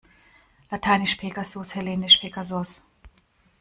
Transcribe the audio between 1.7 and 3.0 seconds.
hellenisch Pegasos.